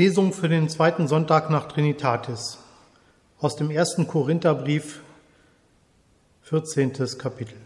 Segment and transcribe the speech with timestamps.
[0.00, 2.56] Lesung für den zweiten Sonntag nach Trinitatis
[3.38, 5.02] aus dem ersten Korintherbrief,
[6.40, 6.94] 14.
[7.18, 7.58] Kapitel.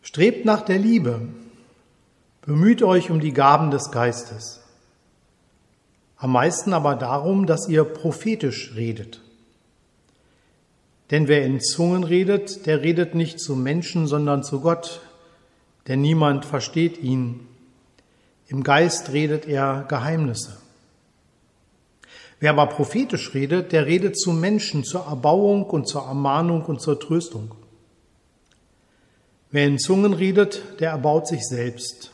[0.00, 1.28] Strebt nach der Liebe,
[2.40, 4.62] bemüht euch um die Gaben des Geistes,
[6.16, 9.20] am meisten aber darum, dass ihr prophetisch redet.
[11.10, 15.02] Denn wer in Zungen redet, der redet nicht zu Menschen, sondern zu Gott,
[15.86, 17.49] denn niemand versteht ihn.
[18.50, 20.56] Im Geist redet er Geheimnisse.
[22.40, 26.98] Wer aber prophetisch redet, der redet zu Menschen zur Erbauung und zur Ermahnung und zur
[26.98, 27.54] Tröstung.
[29.52, 32.10] Wer in Zungen redet, der erbaut sich selbst.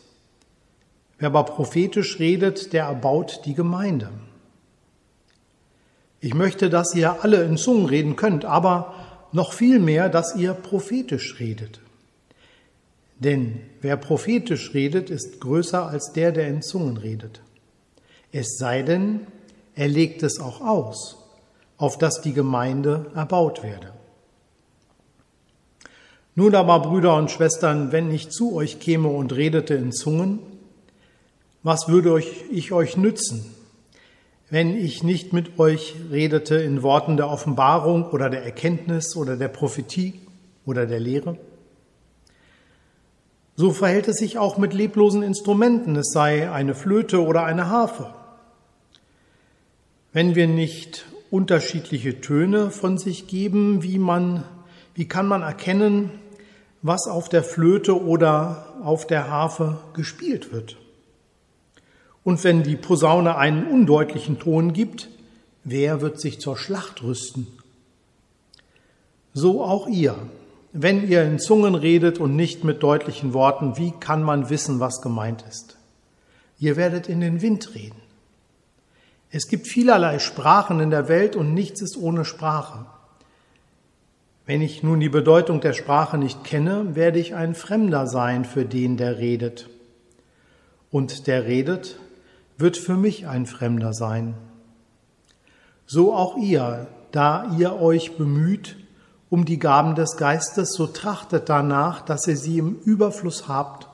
[1.19, 4.11] Wer aber prophetisch redet, der erbaut die Gemeinde.
[6.21, 8.95] Ich möchte, dass ihr alle in Zungen reden könnt, aber
[9.33, 11.81] noch viel mehr, dass ihr prophetisch redet.
[13.19, 17.41] Denn wer prophetisch redet, ist größer als der, der in Zungen redet.
[18.31, 19.21] Es sei denn,
[19.75, 21.17] er legt es auch aus,
[21.79, 23.93] auf dass die Gemeinde erbaut werde.
[26.35, 30.41] Nun aber, Brüder und Schwestern, wenn ich zu euch käme und redete in Zungen,
[31.63, 33.55] was würde ich euch nützen,
[34.51, 39.49] wenn ich nicht mit euch redete in Worten der Offenbarung oder der Erkenntnis oder der
[39.49, 40.21] Prophetie
[40.67, 41.39] oder der Lehre?
[43.59, 48.13] So verhält es sich auch mit leblosen Instrumenten, es sei eine Flöte oder eine Harfe.
[50.13, 54.45] Wenn wir nicht unterschiedliche Töne von sich geben, wie man,
[54.95, 56.11] wie kann man erkennen,
[56.83, 60.77] was auf der Flöte oder auf der Harfe gespielt wird?
[62.25, 65.09] Und wenn die Posaune einen undeutlichen Ton gibt,
[65.65, 67.47] wer wird sich zur Schlacht rüsten?
[69.33, 70.17] So auch ihr,
[70.79, 75.01] wenn ihr in Zungen redet und nicht mit deutlichen Worten, wie kann man wissen, was
[75.01, 75.79] gemeint ist?
[76.59, 78.01] Ihr werdet in den Wind reden.
[79.31, 82.85] Es gibt vielerlei Sprachen in der Welt und nichts ist ohne Sprache.
[84.45, 88.67] Wenn ich nun die Bedeutung der Sprache nicht kenne, werde ich ein Fremder sein für
[88.67, 89.71] den, der redet.
[90.91, 91.99] Und der redet,
[92.59, 94.35] wird für mich ein Fremder sein.
[95.87, 98.77] So auch ihr, da ihr euch bemüht,
[99.29, 103.89] um die Gaben des Geistes, so trachtet danach, dass ihr sie im Überfluss habt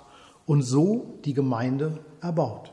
[0.47, 2.72] und so die Gemeinde erbaut.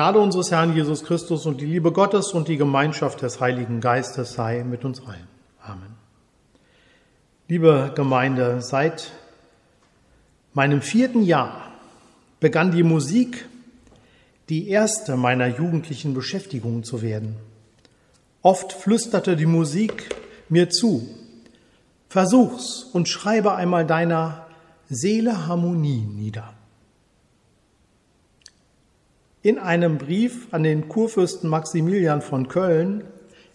[0.00, 4.32] Gnade unseres Herrn Jesus Christus und die Liebe Gottes und die Gemeinschaft des Heiligen Geistes
[4.32, 5.28] sei mit uns allen.
[5.62, 5.94] Amen.
[7.48, 9.10] Liebe Gemeinde, seit
[10.54, 11.70] meinem vierten Jahr
[12.40, 13.44] begann die Musik
[14.48, 17.36] die erste meiner jugendlichen Beschäftigungen zu werden.
[18.40, 20.16] Oft flüsterte die Musik
[20.48, 21.14] mir zu,
[22.08, 24.46] versuch's und schreibe einmal deiner
[24.88, 26.54] Seele Harmonie nieder.
[29.42, 33.04] In einem Brief an den Kurfürsten Maximilian von Köln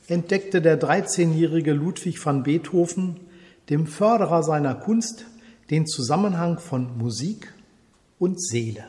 [0.08, 3.20] entdeckte der 13-jährige Ludwig van Beethoven,
[3.70, 5.26] dem Förderer seiner Kunst,
[5.70, 7.54] den Zusammenhang von Musik
[8.18, 8.86] und Seele.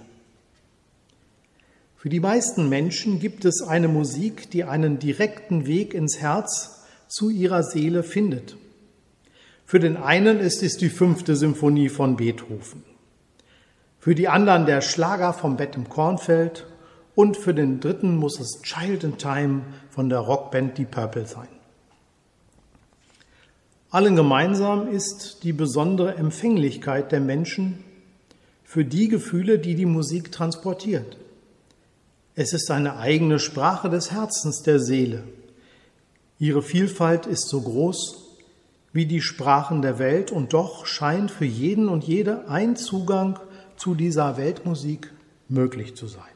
[1.96, 7.28] Für die meisten Menschen gibt es eine Musik, die einen direkten Weg ins Herz zu
[7.28, 8.56] ihrer Seele findet.
[9.66, 12.84] Für den einen ist es die fünfte Symphonie von Beethoven.
[13.98, 16.64] Für die anderen der Schlager vom Bett im Kornfeld
[17.16, 21.48] und für den dritten muss es Child in Time von der Rockband Deep Purple sein.
[23.90, 27.82] Allen gemeinsam ist die besondere Empfänglichkeit der Menschen
[28.64, 31.16] für die Gefühle, die die Musik transportiert.
[32.34, 35.24] Es ist eine eigene Sprache des Herzens der Seele.
[36.38, 38.26] Ihre Vielfalt ist so groß
[38.92, 43.38] wie die Sprachen der Welt und doch scheint für jeden und jede ein Zugang
[43.78, 45.10] zu dieser Weltmusik
[45.48, 46.35] möglich zu sein.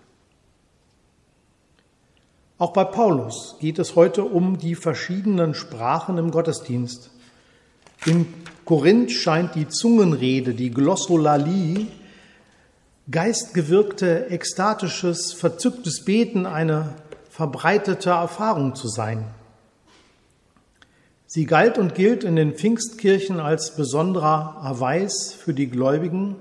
[2.61, 7.09] Auch bei Paulus geht es heute um die verschiedenen Sprachen im Gottesdienst.
[8.05, 8.27] In
[8.67, 11.87] Korinth scheint die Zungenrede, die Glossolalie,
[13.11, 16.97] geistgewirkte, ekstatisches, verzücktes Beten eine
[17.31, 19.25] verbreitete Erfahrung zu sein.
[21.27, 26.37] Sie galt und gilt in den Pfingstkirchen als besonderer Erweis für die Gläubigen,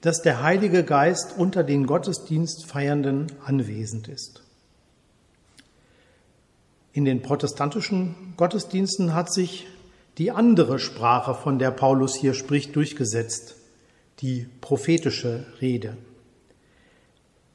[0.00, 4.47] dass der Heilige Geist unter den Gottesdienstfeiernden anwesend ist.
[6.92, 9.66] In den protestantischen Gottesdiensten hat sich
[10.18, 13.56] die andere Sprache, von der Paulus hier spricht, durchgesetzt,
[14.20, 15.96] die prophetische Rede.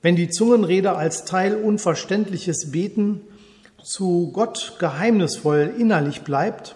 [0.01, 3.21] Wenn die Zungenrede als Teil unverständliches Beten
[3.83, 6.75] zu Gott geheimnisvoll innerlich bleibt,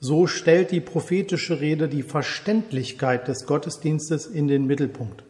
[0.00, 5.24] so stellt die prophetische Rede die Verständlichkeit des Gottesdienstes in den Mittelpunkt.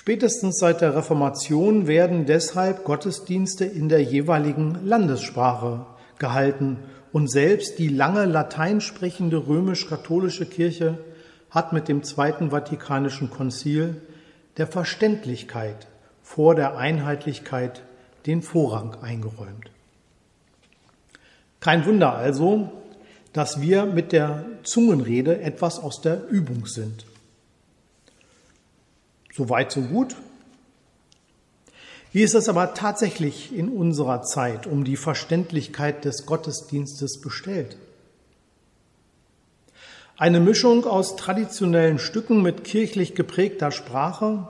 [0.00, 5.84] Spätestens seit der Reformation werden deshalb Gottesdienste in der jeweiligen Landessprache
[6.18, 6.78] gehalten
[7.12, 10.96] und selbst die lange Latein sprechende römisch-katholische Kirche
[11.50, 14.00] hat mit dem Zweiten Vatikanischen Konzil
[14.56, 15.86] der Verständlichkeit
[16.22, 17.82] vor der Einheitlichkeit
[18.24, 19.70] den Vorrang eingeräumt.
[21.60, 22.72] Kein Wunder also,
[23.34, 27.04] dass wir mit der Zungenrede etwas aus der Übung sind.
[29.32, 30.16] So weit, so gut.
[32.12, 37.76] Wie ist es aber tatsächlich in unserer Zeit um die Verständlichkeit des Gottesdienstes bestellt?
[40.16, 44.48] Eine Mischung aus traditionellen Stücken mit kirchlich geprägter Sprache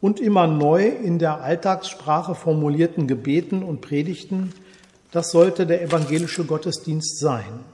[0.00, 4.52] und immer neu in der Alltagssprache formulierten Gebeten und Predigten,
[5.10, 7.64] das sollte der evangelische Gottesdienst sein.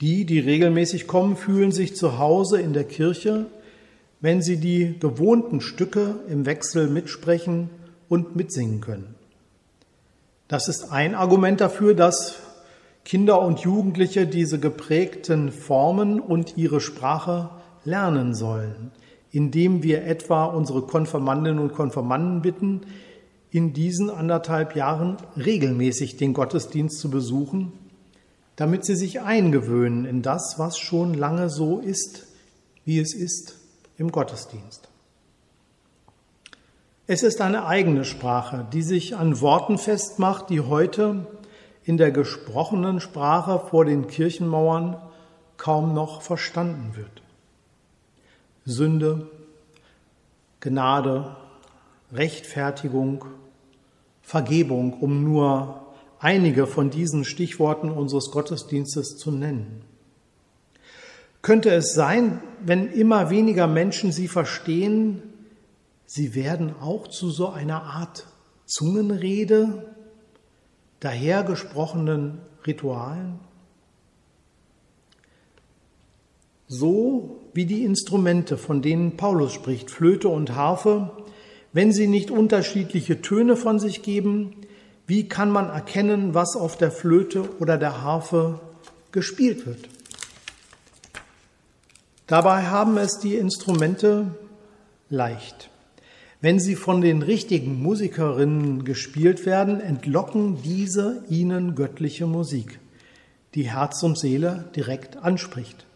[0.00, 3.46] Die, die regelmäßig kommen, fühlen sich zu Hause in der Kirche
[4.20, 7.70] wenn sie die gewohnten Stücke im Wechsel mitsprechen
[8.08, 9.14] und mitsingen können.
[10.48, 12.36] Das ist ein Argument dafür, dass
[13.04, 17.50] Kinder und Jugendliche diese geprägten Formen und ihre Sprache
[17.84, 18.90] lernen sollen,
[19.30, 22.80] indem wir etwa unsere Konfirmandinnen und Konfirmanden bitten,
[23.50, 27.72] in diesen anderthalb Jahren regelmäßig den Gottesdienst zu besuchen,
[28.56, 32.26] damit sie sich eingewöhnen in das, was schon lange so ist,
[32.84, 33.57] wie es ist
[33.98, 34.88] im Gottesdienst.
[37.06, 41.26] Es ist eine eigene Sprache, die sich an Worten festmacht, die heute
[41.84, 44.96] in der gesprochenen Sprache vor den Kirchenmauern
[45.56, 47.22] kaum noch verstanden wird.
[48.64, 49.26] Sünde,
[50.60, 51.36] Gnade,
[52.12, 53.24] Rechtfertigung,
[54.22, 55.80] Vergebung, um nur
[56.18, 59.82] einige von diesen Stichworten unseres Gottesdienstes zu nennen.
[61.42, 65.22] Könnte es sein, wenn immer weniger Menschen sie verstehen,
[66.06, 68.26] sie werden auch zu so einer Art
[68.66, 69.94] Zungenrede,
[71.00, 73.38] dahergesprochenen Ritualen?
[76.66, 81.10] So wie die Instrumente, von denen Paulus spricht, Flöte und Harfe,
[81.72, 84.54] wenn sie nicht unterschiedliche Töne von sich geben,
[85.06, 88.60] wie kann man erkennen, was auf der Flöte oder der Harfe
[89.12, 89.88] gespielt wird?
[92.28, 94.32] Dabei haben es die Instrumente
[95.08, 95.70] leicht.
[96.42, 102.80] Wenn sie von den richtigen Musikerinnen gespielt werden, entlocken diese ihnen göttliche Musik,
[103.54, 105.86] die Herz und Seele direkt anspricht.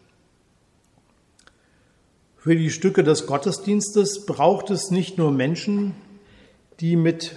[2.35, 5.93] Für die Stücke des Gottesdienstes braucht es nicht nur Menschen,
[6.79, 7.35] die, mit,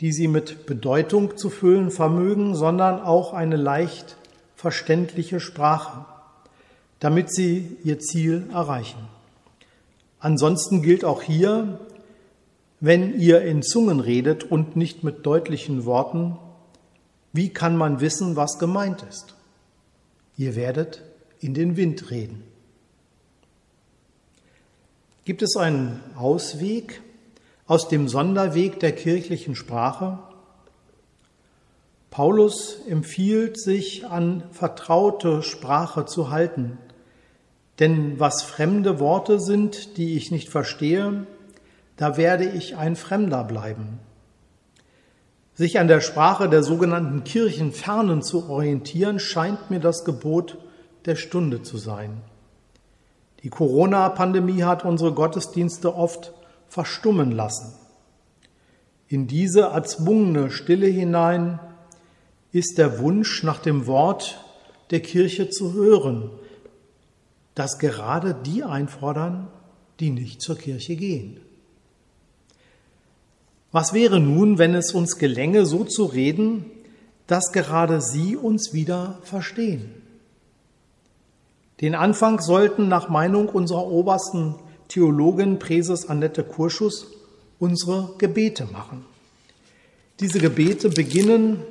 [0.00, 4.16] die sie mit Bedeutung zu füllen vermögen, sondern auch eine leicht
[4.56, 6.06] verständliche Sprache
[7.00, 9.08] damit sie ihr Ziel erreichen.
[10.18, 11.78] Ansonsten gilt auch hier,
[12.80, 16.38] wenn ihr in Zungen redet und nicht mit deutlichen Worten,
[17.32, 19.34] wie kann man wissen, was gemeint ist?
[20.36, 21.02] Ihr werdet
[21.40, 22.42] in den Wind reden.
[25.24, 27.02] Gibt es einen Ausweg
[27.66, 30.18] aus dem Sonderweg der kirchlichen Sprache?
[32.10, 36.78] Paulus empfiehlt sich an vertraute Sprache zu halten,
[37.78, 41.26] denn was fremde Worte sind, die ich nicht verstehe,
[41.96, 43.98] da werde ich ein Fremder bleiben.
[45.54, 50.58] Sich an der Sprache der sogenannten Kirchenfernen zu orientieren, scheint mir das Gebot
[51.06, 52.20] der Stunde zu sein.
[53.42, 56.34] Die Corona-Pandemie hat unsere Gottesdienste oft
[56.68, 57.74] verstummen lassen.
[59.08, 61.60] In diese erzwungene Stille hinein
[62.52, 64.44] ist der Wunsch nach dem Wort
[64.90, 66.30] der Kirche zu hören,
[67.56, 69.48] das gerade die einfordern,
[69.98, 71.40] die nicht zur Kirche gehen.
[73.72, 76.66] Was wäre nun, wenn es uns gelänge, so zu reden,
[77.26, 79.90] dass gerade sie uns wieder verstehen?
[81.80, 84.54] Den Anfang sollten nach Meinung unserer obersten
[84.88, 87.08] Theologin Präses Annette Kurschus
[87.58, 89.04] unsere Gebete machen.
[90.20, 91.62] Diese Gebete beginnen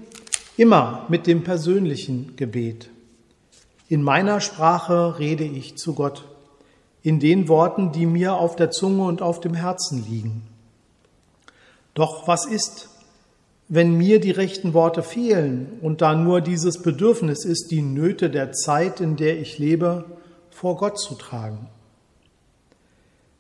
[0.57, 2.89] immer mit dem persönlichen Gebet.
[3.87, 6.25] In meiner Sprache rede ich zu Gott,
[7.03, 10.41] in den Worten, die mir auf der Zunge und auf dem Herzen liegen.
[11.93, 12.89] Doch was ist,
[13.67, 18.51] wenn mir die rechten Worte fehlen und da nur dieses Bedürfnis ist, die Nöte der
[18.53, 20.05] Zeit, in der ich lebe,
[20.49, 21.67] vor Gott zu tragen?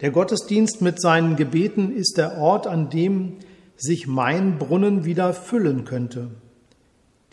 [0.01, 3.37] Der Gottesdienst mit seinen Gebeten ist der Ort, an dem
[3.77, 6.29] sich mein Brunnen wieder füllen könnte,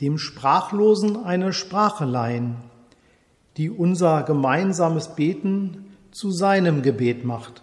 [0.00, 2.56] dem Sprachlosen eine Sprache leihen,
[3.56, 7.62] die unser gemeinsames Beten zu seinem Gebet macht.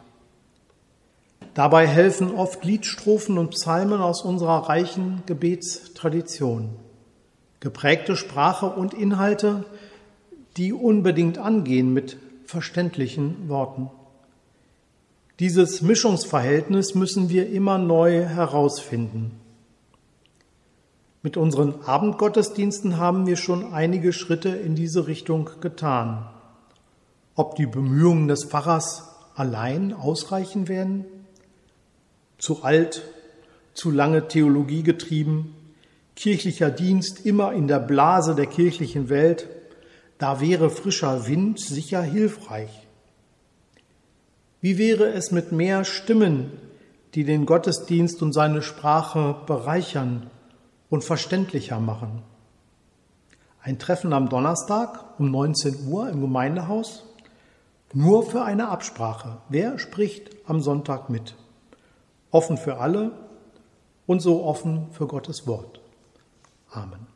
[1.53, 6.69] Dabei helfen oft Liedstrophen und Psalmen aus unserer reichen Gebetstradition.
[7.59, 9.65] Geprägte Sprache und Inhalte,
[10.57, 13.89] die unbedingt angehen mit verständlichen Worten.
[15.39, 19.31] Dieses Mischungsverhältnis müssen wir immer neu herausfinden.
[21.21, 26.29] Mit unseren Abendgottesdiensten haben wir schon einige Schritte in diese Richtung getan.
[27.35, 31.05] Ob die Bemühungen des Pfarrers allein ausreichen werden?
[32.37, 33.03] Zu alt,
[33.73, 35.55] zu lange Theologie getrieben,
[36.15, 39.49] kirchlicher Dienst immer in der Blase der kirchlichen Welt,
[40.19, 42.87] da wäre frischer Wind sicher hilfreich.
[44.61, 46.51] Wie wäre es mit mehr Stimmen,
[47.13, 50.29] die den Gottesdienst und seine Sprache bereichern
[50.89, 52.21] und verständlicher machen?
[53.61, 57.03] Ein Treffen am Donnerstag um 19 Uhr im Gemeindehaus?
[57.93, 59.37] Nur für eine Absprache.
[59.49, 61.35] Wer spricht am Sonntag mit?
[62.31, 63.11] Offen für alle
[64.05, 65.81] und so offen für Gottes Wort.
[66.71, 67.07] Amen.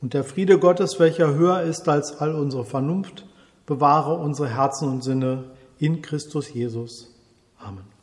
[0.00, 3.26] Und der Friede Gottes, welcher höher ist als all unsere Vernunft,
[3.66, 7.14] bewahre unsere Herzen und Sinne in Christus Jesus.
[7.58, 7.99] Amen.